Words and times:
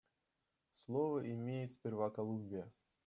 Слово 0.73 1.29
имеет 1.31 1.73
сперва 1.73 2.09
Колумбия. 2.09 2.67